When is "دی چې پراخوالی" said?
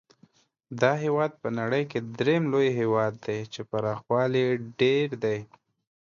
3.25-4.41